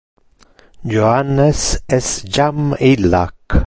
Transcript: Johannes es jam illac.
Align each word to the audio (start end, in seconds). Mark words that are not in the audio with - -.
Johannes 0.83 1.61
es 1.97 2.11
jam 2.35 2.73
illac. 2.91 3.35